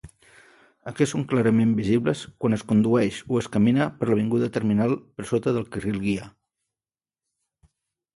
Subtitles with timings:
[0.91, 5.53] Aquests són clarament visibles quan es condueix o es camina per l'avinguda Terminal per sota
[5.59, 6.25] del carril guia.